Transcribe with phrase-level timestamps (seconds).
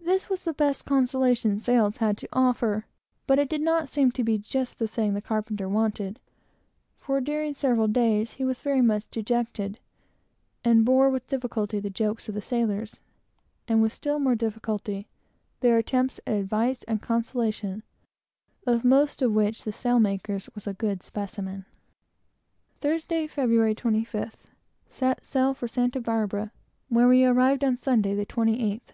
[0.00, 2.86] This was the best consolation "Sails" had to offer,
[3.26, 6.18] but it did not seem to be just the thing the carpenter wanted;
[6.96, 9.80] for, during several days, he was very much dejected,
[10.64, 13.00] and bore with difficulty the jokes of the sailors,
[13.66, 15.08] and with still more difficulty
[15.60, 17.82] their attempts at advice and consolation,
[18.66, 21.66] of most of which the sailmaker's was a good specimen.
[22.80, 23.74] Thursday, Feb.
[23.76, 24.44] 25th.
[24.86, 26.50] Set sail for Santa Barbara,
[26.88, 28.92] where we arrived on Sunday, the 28th.